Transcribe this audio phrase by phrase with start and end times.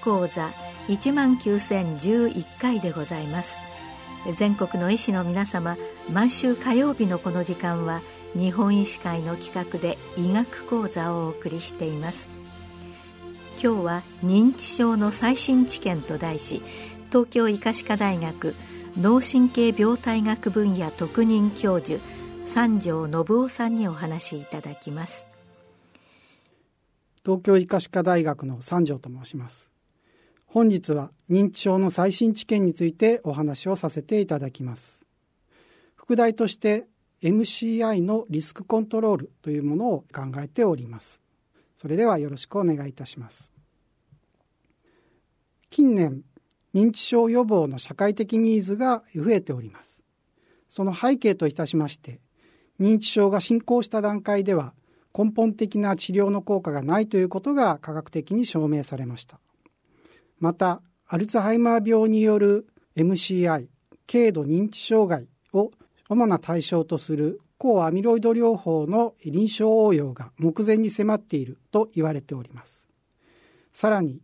[0.00, 0.50] 講座
[0.88, 3.58] 1万9011回でございます。
[4.36, 5.76] 全国の医師の皆様
[6.12, 8.02] 毎週火曜日のこの時間は
[8.34, 12.28] 日本医師会の企画で医学講座をお送りしています。
[13.62, 16.62] 今日は認知症の最新知見と題し
[17.08, 18.54] 東京医科歯科大学
[18.98, 22.00] 脳神経病態学分野特任教授
[22.44, 25.28] 三条信夫さんにお話しいただきます。
[27.24, 29.69] 東京医科歯科大学の三条と申します。
[30.52, 35.00] 本日は認知症の最新知見についてお話をさせていただきます。
[35.94, 36.88] 副題として
[37.22, 41.20] MCI のリスクコントロールというものを考えております。
[41.76, 43.52] それではよろしくお願いいたします。
[45.70, 46.24] 近年
[46.74, 50.02] 認知症予防の社会的ニーズが増えております。
[50.68, 52.18] その背景といたしまして
[52.80, 54.74] 認知症が進行した段階では
[55.16, 59.38] 根本的な治療の効果がないということが科学的に証明されました。
[60.40, 63.68] またアルツハイマー病による MCI
[64.10, 65.70] 軽度認知障害を
[66.08, 72.88] 主な対象とする抗アミロイド療法の臨床応用が目前に迫っていると言われております。
[73.70, 74.20] さらに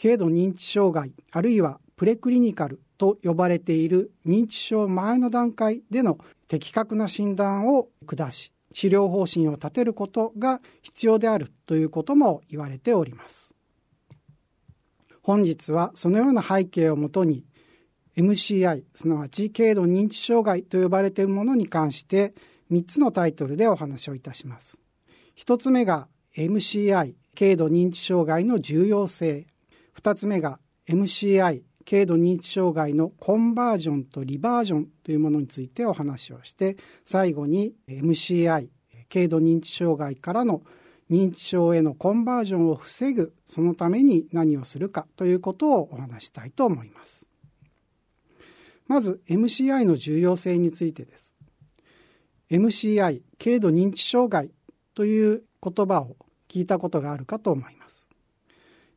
[0.00, 13.49] 軽度認知障害あるいはプレクリニカルと呼ばれている認知症前の段階での的確な診断を下し治療方針を立てることが必要であるということも言われております。
[15.22, 17.44] 本日はそのような背景をもとに
[18.16, 22.34] MCI すなわち軽度認知障害と呼ばれているものに関して
[22.70, 24.78] 3つのタイトルでお話をいたします。
[25.36, 29.46] 1つ目が MCI 軽度認知障害の重要性。
[29.96, 38.68] 2つ目が MCI 軽度認知障害のコンバージョンとリバージョンというものについてお話をして最後に MCI
[39.12, 40.62] 軽度認知障害からの
[41.10, 47.26] 認知症へのコンバージョンを防ぐそのために何をするかということをお話したいと思います。
[48.86, 51.34] まず MCI の重要性についてです。
[52.50, 54.50] MCI 軽度認知障害
[54.94, 56.16] という言葉を
[56.48, 58.06] 聞いたことがあるかと思います。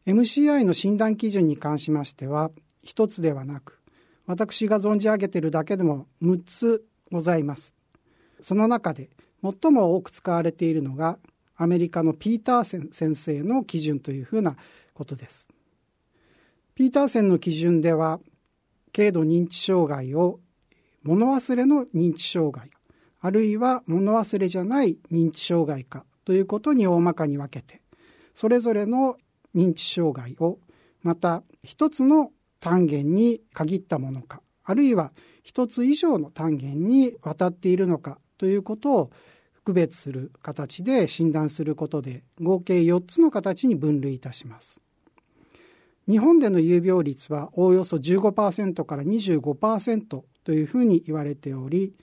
[0.05, 2.51] MCI の診断基準に関しましては
[2.83, 3.79] 一つではなく
[4.25, 7.73] 私が存じ上げているだけでも6つございます。
[8.41, 9.09] その中で
[9.41, 11.17] 最も多く使われているのが
[11.63, 14.57] アメリカのピーターセン先生の基準というふうな
[14.93, 15.47] ことです。
[16.75, 18.19] ピーターセンの基準では
[18.93, 20.41] 軽度認知障害を
[21.03, 22.69] 物忘れの認知障害
[23.21, 27.81] あるいは物忘れじゃない認知障害かということに大まかに分けて
[28.33, 29.17] それぞれの
[29.55, 30.59] 認知障害を
[31.01, 35.13] また一つの単元に限ったものかあるいは
[35.43, 39.11] 一つ以上の単元にわたっているのかということを
[39.63, 44.81] 区別する形で診断することで合計4つの形に分類いたします。
[46.07, 51.93] 日本での有病率はおおよそ15%から25%というふうに言われており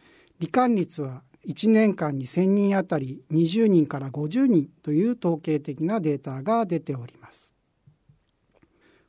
[0.41, 7.54] 罹患率は1年間に1000人あたり20人から50人という統計的なデータが出ております。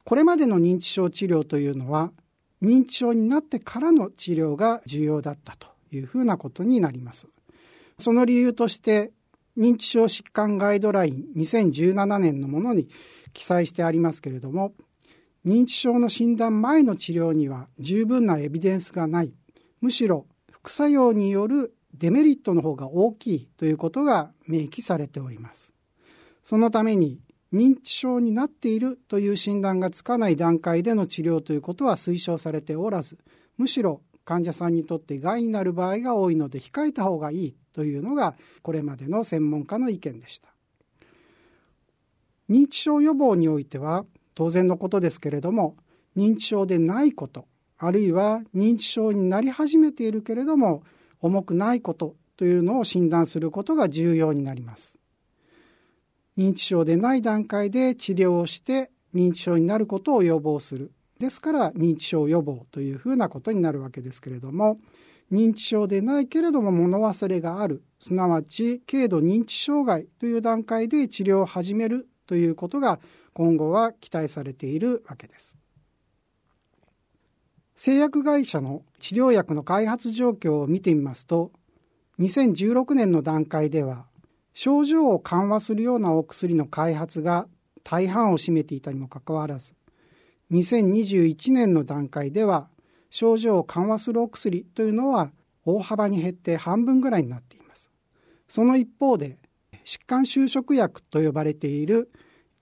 [0.03, 2.11] これまでの認知症治療というのは
[2.61, 7.27] 認知症になってからの治療が重要だったというふうなことになります。
[8.01, 9.11] その理由として
[9.57, 12.89] 認知症疾患ガイドライン2017年のものに
[13.33, 14.73] 記載してありますけれども
[15.45, 19.33] 認知症の診断前の治療には十分なエビデンスがない。
[19.79, 25.73] むしろ副作用によるデメリットの方が大きいということが明記されております。
[26.43, 27.19] そのために
[27.51, 33.17] 認知症になっているという診断がつかない段階での治療ということは推奨されておらず
[33.57, 40.49] むしろ患者さんにとって害になる場合が多いので控えた方がいいというのがこれまでの専門家の意見でした。
[42.49, 44.05] 認知症予防においては
[44.35, 45.77] 当然のことですけれども
[46.17, 47.47] 認知症でないこと
[47.77, 50.83] あるいは認知症になり始めているけれども
[51.21, 54.97] 重くないことというのを診断することが重要になります。
[56.37, 60.91] 認知症でない段階で治療をして認知症になることを予防する。
[61.21, 64.79] ですから認知症予防というふうなことになるわけですけれども
[65.31, 72.99] 認知症でないけれども物忘れがあるすなわち軽度認知障害という段階で治療を始めるということが
[73.33, 75.55] 今後は期待されているわけです。
[77.75, 81.51] 製薬会社の治療薬の開発状況を見てみますと
[82.19, 84.05] 2016年の段階では
[84.53, 87.47] 症状を緩和するようなお薬の開発が
[87.83, 89.73] 大半を占めていたにもかかわらず
[90.51, 92.67] 2021年の段階では
[93.09, 95.31] 症状を緩和するお薬というのは
[95.65, 97.89] 大幅に減って半分ぐらいになっています。
[98.47, 99.37] その一方で
[99.85, 102.11] 疾患収縮薬と呼ばれている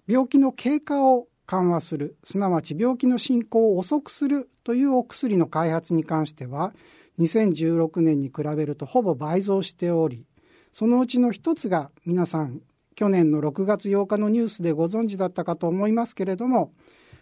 [0.07, 6.73] 病気の経過を緩和するすなわち病気の進行を遅くするというお薬の開発に関しては
[7.19, 10.25] 2016年に比べるとほぼ倍増しており
[10.73, 12.61] そのうちの一つが皆さん
[12.95, 16.71] 去年の6月8日のニュースでご存知だったかと思いますけれども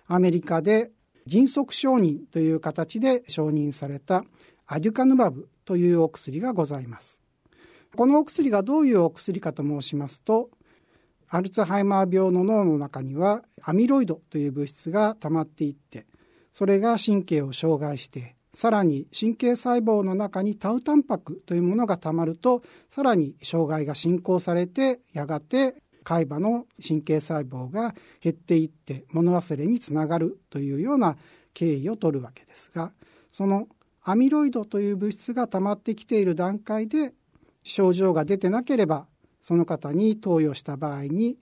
[0.07, 0.91] アメリカで
[1.25, 4.23] 迅速承認という形で承認された
[4.65, 7.21] アデュカヌバブというお薬がございます。
[7.95, 10.49] このお薬がどういうお薬かと申しますと
[11.29, 16.05] アルツハイマー病の脳の中にはアミロイドという物質が溜まっていって
[16.53, 25.75] それが神経を障害してさらに神経細胞の中にタウタンパクというものがたまるとさらに障害が進行されてやがて
[26.07, 31.17] 海馬の神経細胞が減っていって物忘れにつながるというような
[31.53, 32.93] 経緯を取るわけですが
[33.29, 33.67] その
[34.03, 37.11] アミロイドという物質が溜まってきている段階で
[37.61, 39.05] 症状が出てなければ
[39.41, 41.35] その方に投与した場合に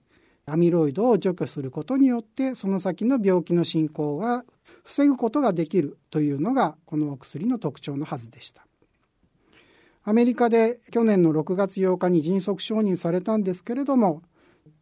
[0.48, 4.46] アミロイドを除去することによってその先の病気の進行が
[4.84, 8.66] 防ぐことができるというのがこのお薬の特徴のはずでした。
[10.04, 14.24] アメリカで去年の6月8日に迅速承認されたんですけれども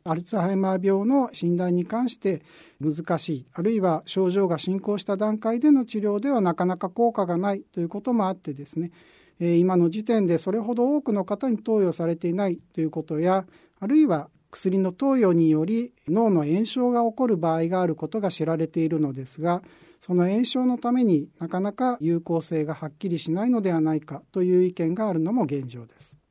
[0.06, 2.42] アルツハイマー病の診断に関して
[2.82, 8.92] 難しいあるいは症状が進行した段階での治療ではなかなか効果がないということもあってですね
[9.40, 13.46] 今の時点でそれほど多くの方に投与されていないということや
[13.80, 19.64] あるいは薬の投与により脳の炎症が起こる場合があることが知られているのですが
[20.02, 26.23] その炎症のためになかなか有効性がはっきりしないのではないかという意見があるのも現状です。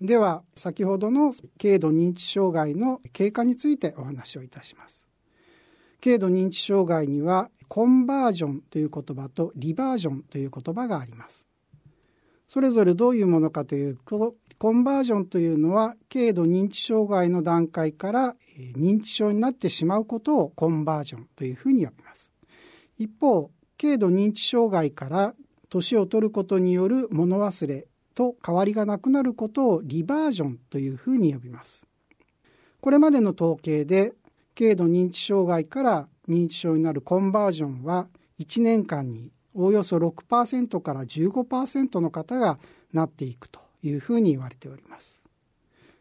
[0.00, 5.06] では先ほどの軽度認知障害の経過についてお話をいたします。
[6.02, 11.46] 軽度認知障害にはコンバージョンという言葉とリバージョンという言葉があります。
[12.46, 18.36] それぞれどういうものかというとコンバージョンというのは軽度認知障害の段階から
[18.76, 22.32] 認知症になってしまうことをコンバージョンというふうに呼びます。
[22.96, 23.50] 一方
[23.80, 25.34] 軽度認知障害から
[25.68, 27.87] 年を取ることによる物忘れ
[28.18, 31.86] と変わりがなくなることをリバージョンというふうに呼びます。
[32.80, 34.12] これまでの統計で
[34.58, 38.08] 軽度認知障害から認知症になるコンバージョンは
[38.40, 42.58] 1年間におおよそ6%から15%の方が
[42.92, 45.22] なっていくというふうに言われております。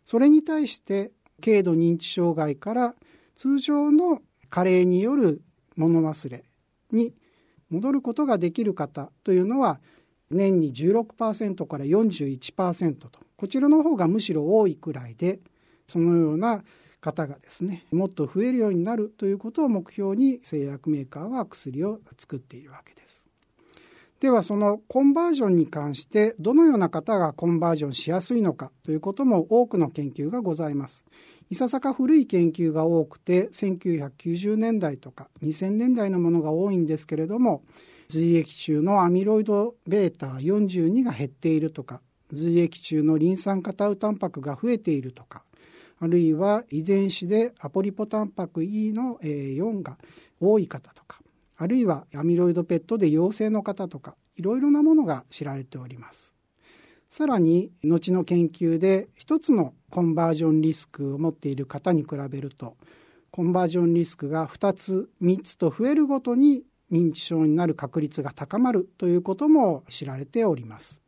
[0.04, 1.12] それに対して
[1.44, 2.96] 軽度認知障害から
[3.36, 5.44] 通常の加齢による
[5.76, 6.46] 物忘れ
[6.92, 7.14] に
[7.70, 9.80] 戻ることができる方というのは
[10.30, 15.40] 年に16%から41%とこちらの方がむしろ多いくらいで
[15.88, 16.64] そのような
[17.00, 23.26] 方がですねもっと増えるようになるということを目標に製薬メーカーは薬を作っているわけです。
[24.20, 31.06] ではそのコンバージョンに関してどのような方がコンバージョンしやすいのかということも多くの研究がございます。
[31.50, 37.64] いささか古い研究が多くて1990年代とか2000年代のものが多いんですけれども
[38.08, 42.02] 髄液中のアミロイド β42 が減っているとか
[42.32, 45.44] 髄液中のリン酸化タウタンパクが増えているとか
[46.00, 49.98] あるいは遺伝子でアポリポタンパク E の4が
[50.40, 51.20] 多い方とか
[51.58, 56.38] あるいはアミロイド PET で陽性の方とかいろいろなものが知られております。
[57.10, 62.76] さらに後の研究で一つのコンバージョンリスクを持っている方に比べると
[63.32, 71.02] コンバージョンリスクが2つ3つと増えるごとに認知症になる確率が高まるということも知られております。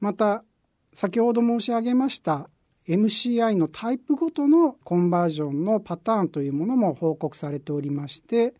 [0.00, 0.44] また
[0.92, 2.48] 先ほど申し上げました
[2.88, 8.54] MCI のタイプごとのコンバージョンのパターンというものも報告されておりまして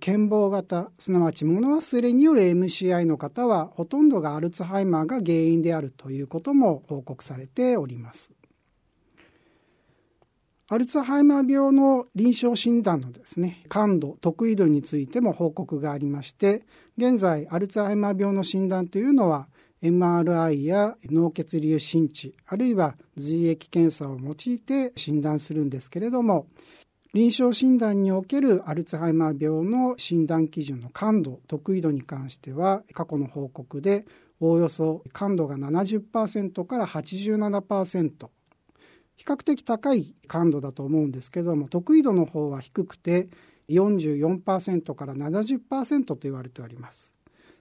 [0.00, 8.30] 健忘型すなわち物忘れによる MCI の方はほとんどがアルツハイマーが原因であるということも報告されております。
[10.66, 16.62] アルツハイマー病の臨床診断のですね感度得意度についても報告がありまして
[16.96, 19.48] 現在アルツハイマー病の診断というのは
[19.82, 26.46] MRI や脳血流心知あるいは髄液検査を用いて診断するんですけれども
[27.12, 34.06] 臨床診断におけるアルツハイマー病の診断基準の感度得意度に関しては過去の報告で
[34.40, 38.28] おおよそ感度が70%から87%
[39.16, 43.28] 比較的高い感度だと思うんですけども得意度の方は低くて
[43.68, 47.12] 44%から70%と言われております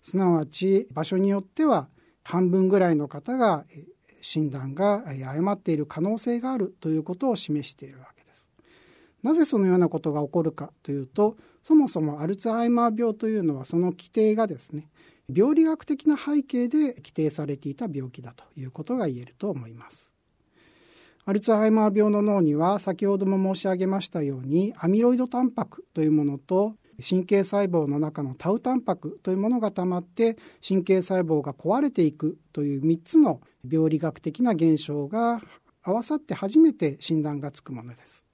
[0.02, 1.88] すなわち場所によっては
[2.24, 3.66] 半分ぐらいの方が
[4.22, 8.50] 診断が誤っている可能性があるということを示しているわけです
[9.22, 14.90] なぜそのようなことが起こるかというとそもそもアルツハイマー病というのはその規定がですね
[15.34, 20.13] 病理学的な背景で規定されていた病気だということが言えると思います。
[21.26, 30.38] アルツハイマー病の脳には先ほども申し上げましたようにアミロイドタンパクというものと神経細胞の中のタウタンパクというものがたまって
[30.68, 33.40] 神経細胞が壊れていくという3つの
[33.70, 35.42] 病理学的な現象が
[35.82, 38.26] 合わさって初めて診断がつくものです。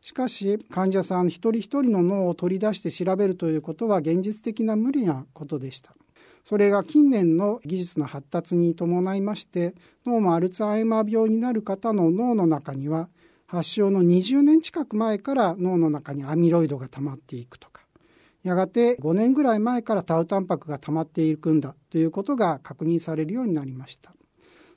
[0.00, 5.94] しかし患者さん一人一人の脳を取り出して調べるということは現実的な無理なことでした。
[6.44, 9.74] それが近年の技術の発達に伴いまして
[10.06, 13.08] 脳もアルツハイマー病になる方の脳の中には
[13.46, 17.82] 発症の20年近く前から脳の中にアミロイドが溜まっていくとか
[18.42, 24.12] やがて5年ぐらい前からタウタンパクが溜まっていくんだということが確認されるようになりました。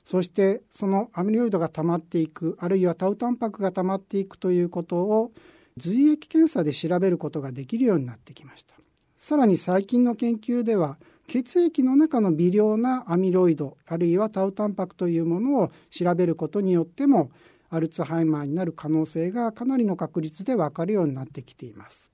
[0.04, 5.30] そしてそのアミロイドが溜まっていくあるいはタウタンパクが溜まっていくということを
[5.76, 8.74] 髄液検査で調べることができるようになってきました。
[9.16, 17.30] さらに最近の研究では血液の中の微量なアミロイドあるいはタウタンパクというものを調べることによっても
[17.70, 22.12] アルツハイマーになる可能性がかなりの確率で分かるようになってきています。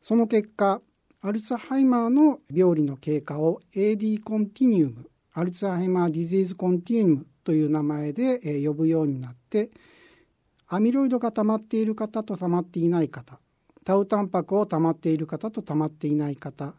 [0.00, 0.80] その結果
[1.20, 9.70] アルツハイマーの病理の経過を AD コンティニウムアルツハイマーディジーズコンティニウムという名前で呼ぶようになって
[10.68, 13.40] アミロイドが溜まっている方と溜まっていない方
[13.84, 16.74] タウタンパクを溜まっている方と溜まっていない方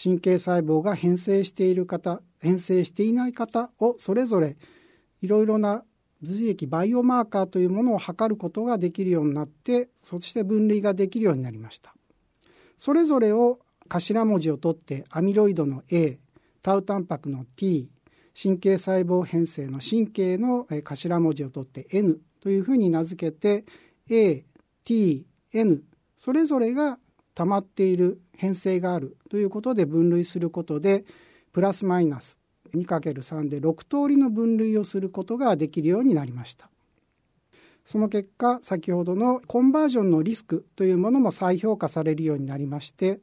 [0.00, 4.56] 神経細胞が変性している方変性していない方をそれぞれ
[5.20, 5.84] いろいろな
[6.22, 11.94] 髄液バイオマーカーというものを測ることができるようになってそして分類ができるようになりました。
[12.78, 16.18] それぞれを頭文字を取ってアミロイドの A
[16.62, 17.92] タウタンパクの T
[18.40, 23.64] 神経細胞変性の神経の頭文字を取って N というふうに名付けて
[24.10, 24.44] A、
[24.84, 25.82] T、N
[26.16, 26.98] それぞれが
[27.34, 31.04] 溜まっている変性があるということで分類することで
[31.52, 32.38] プラスマイナス
[32.74, 36.70] 2×3 で6通りの分類をすることができるようになりました。
[37.84, 43.18] その結果先ほどのコンバージョンのリスクというものも再評価されるようになりまして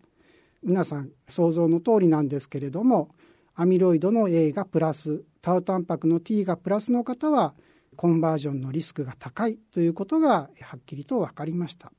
[0.64, 3.10] 皆さん想像の通りなんですけれども
[3.56, 7.54] アミロイドの A がプラスタウタンパクの T がプラスの方は
[7.96, 11.92] コンバージョンのリスクが高いということがはっきりと分かりました。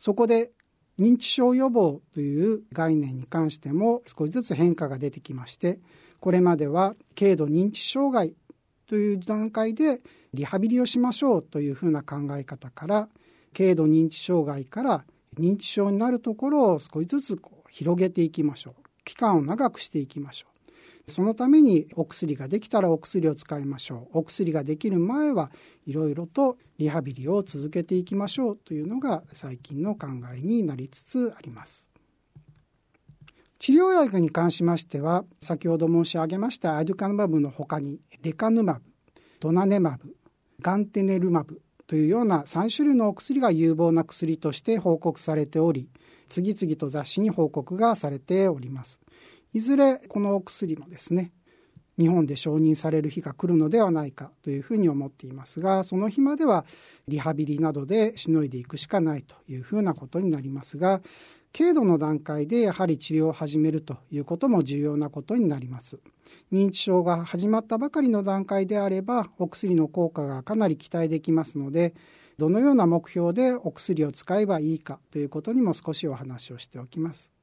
[0.00, 0.50] そこで
[0.98, 5.78] 認知症予防という概念に関しても少しずつ変化が出てきまして
[6.18, 8.34] これまでは軽度認知障害
[8.88, 10.00] という段階で
[10.34, 13.08] リハビリをしましょうというふうな考え方から
[13.56, 15.04] 軽度認知障害から
[15.38, 18.74] 認知症になるところを少しずつ広げていきましょう。
[19.04, 20.49] 期間を長くしていきましょう。
[21.08, 24.18] そのためにお薬ができたらお薬を使いましょう。
[24.18, 25.50] お薬ができる前は
[25.86, 31.90] いろいろとリハビリを続けていきましょうというのが最近の考えになりつつあります。
[33.58, 38.82] 治療薬に関しましては先ほど申し上げましたアデュカヌマブのほかにレカヌマブ
[39.38, 40.16] ドナネマブ
[40.62, 45.90] ガンテネルマブというような3種類のお薬が有望な薬として報告されており
[46.30, 49.00] 次々と雑誌に報告がされております。
[49.52, 51.32] いずれこのお薬もですね
[51.98, 56.64] 日本で承認される日が来るのではないかというふうに思っていますがその日までは
[57.08, 61.02] リハビリなどでしのいでいくしかないというふうなことになりますが
[61.52, 65.98] 軽度の段階でやはり治療を始めるということも重要なことになります。
[66.52, 71.94] 認知症が始まったばかりの段階であればお薬の効果がかなり期待できますので
[72.38, 77.39] どのような目標でお薬を使えばいいかということにも少しお話をしておきます。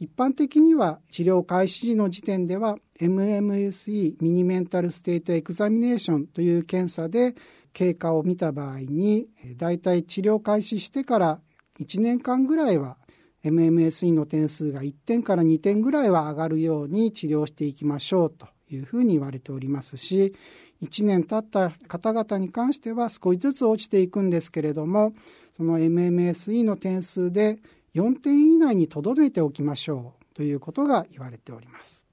[0.00, 7.34] 一般的には治療開始時の時点では MMSE ミニメンタルステートエクザミネーションという検査で
[7.72, 9.26] 経過を見た場合に
[9.56, 11.40] だいたい治療開始してから
[11.80, 12.96] 1年間ぐらいは
[13.44, 20.34] MMSE の点数が1点から2点ぐらいは上がるように治療していきましょうというふうに言われておりますし
[20.82, 25.12] 1年経った方々に関しては少しずつ落ちていくんですけれども
[25.56, 27.58] その MMSE の点数で
[27.98, 32.06] 4点以内にとどめておきましょうということが言われております。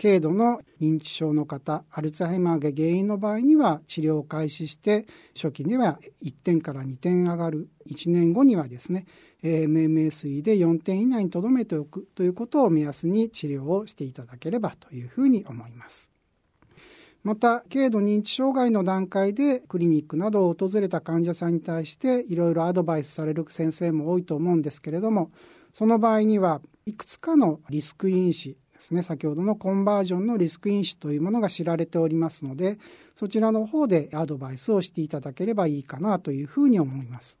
[0.00, 9.04] 軽度の認知症の方アルツハイマーが原因の場合には治療を開始して初期には1点から2点上がる1年後にはですね
[9.42, 16.10] MMSE で4点以内にとどめておくということを目安に治療をしていただければというふうに思います。
[17.22, 25.30] また軽度認知障害の段階でクリニックなどを訪れた患者さんに対していろいろアドバイスされる先生も多いと思うんですけれども
[25.74, 32.78] その場合にはいくつかのリスク因子ですね先ほどのコンバージョンのリスク因子というものが知られておりますので
[33.14, 37.38] そちらの方でアドバイスをしていただければいいかなというふうに思います。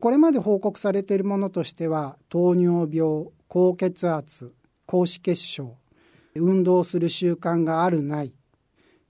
[0.00, 4.54] これまで報告されているものとしては糖尿病高血圧
[4.86, 5.76] 高脂血症
[6.34, 8.34] 運動する習慣があるない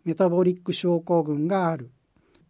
[0.05, 1.91] メタボリック症候群がある。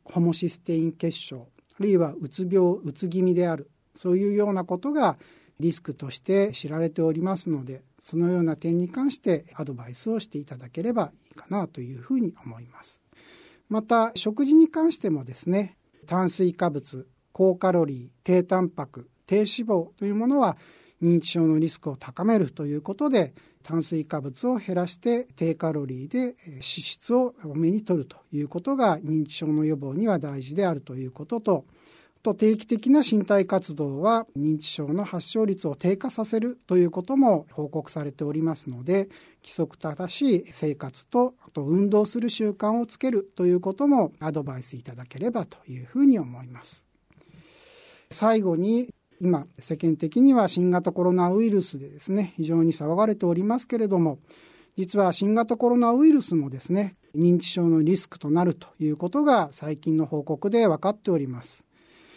[0.04, 3.70] ホモシステイン結晶あるいはうつ病うつ気味である。
[3.94, 5.16] そういうようなことが
[5.61, 13.00] リスクとして知られておりますのでそのような点に関してアドバイスをしていただければいいかなというふうに思います。
[13.68, 20.56] また食事に関してもですね炭水化物高カロリー低タンパク低脂肪というものは
[21.02, 23.34] 認知症のリスクを高めるということで
[23.64, 31.64] 炭水化物を減らして低カロリーで脂質を多めに摂るということが認知症の予防には大事であるということと
[32.23, 39.09] と定期的な身体活動は認知症の発症率を低下させるということも報告されておりますので
[39.42, 46.87] 規則正しい生活とあと運動する習慣をつけるということもアドバイスいただければというふうに思います。
[48.11, 48.88] 最後に
[49.25, 54.19] 今世間的には新型コロナウイルスでですね非常に騒がれておりますけれども
[54.76, 61.64] 実は新型コロナウイルスもですね認知症のリスクとなるということが最近の報告で分かっております。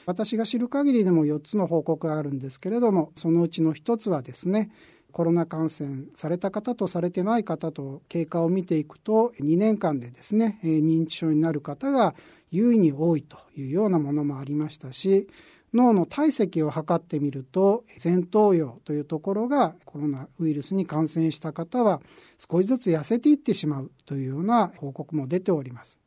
[0.06, 4.70] 私が知る限りでも4つの報告があるんですけれどもそのうちの1つはですね
[5.14, 12.16] コロナ感染された方とされてない方と経過を見ていくと2年間でですね認知症になる方が
[12.52, 15.28] 優位に多いというようなものもありましたし
[15.74, 22.02] 脳の体積を測ってみると前頭葉というところがコロナウイルスに感染した方は
[22.38, 26.00] 少しずつ痩せていってしまうというような報告も出ております。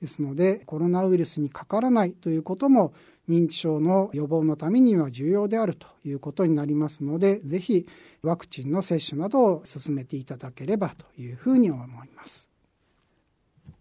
[0.00, 2.92] ですのでコロナウイルスにかからないということも
[3.28, 7.86] 認知症の予防のためには重要であるということになりますのでぜひ
[8.22, 12.48] ワクチンの接種などを進めていただければというふうに思います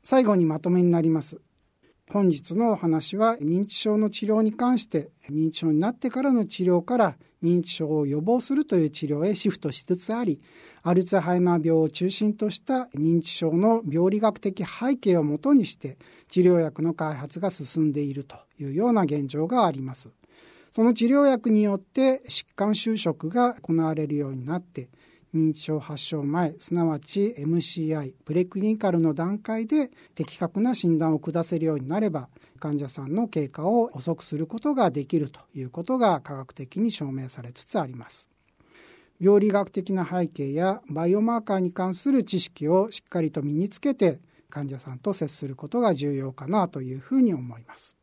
[0.04, 1.40] 最後にまとめになります
[2.10, 10.40] 本日のお話は認知症の治療に関して認知症になってからの治療から認知症を予防するという治療へシフトしつつあり
[10.84, 15.98] アルツハイマー病を中心とした認知症の病理学的背景をもとにして
[16.30, 20.10] 治療薬の開発が進んでいるというような現状があります。
[20.72, 24.90] その治療薬によって疾患収縮が行われるようになって
[25.34, 38.30] 認知症発症前すなわち MCI プレクリニカルの段階で的確な診断を下せるようになれば患者さんの経過を遅くすることができるということが科学的に証明されつつあります。
[39.20, 47.97] 病理学的な背景やバイオマーカーに関する知識をしっかりと身につけて患者さんと接することが重要かなというふうに思います。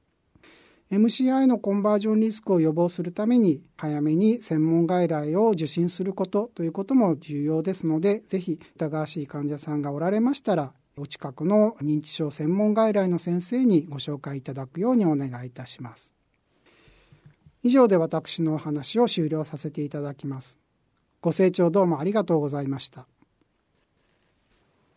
[0.95, 16.13] MCI のコンバージョンリスクを予防するために早めに専門外来を受診することということも重要ですのでぜひ疑わしい患者さんがおられましたらお近くの認知症専門外来の先生にご紹介いただくようにお願いいたします。
[17.65, 20.59] 以上で私のお話を終了させていただきます。
[21.21, 23.07] ご清聴どうもありがとうございました。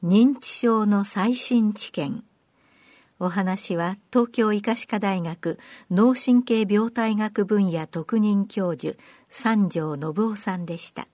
[0.03, 2.23] 認知症の最新知見。
[3.19, 5.57] お話は東京医科歯科大学
[5.89, 8.95] 脳神経病態学分野特任教授
[9.29, 11.07] 三条信夫さんでした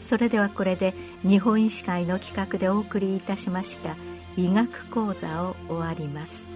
[0.00, 3.96] それではこれで日本医師会の企画でお送りいたしました
[4.36, 6.46] 医学講座を終わります。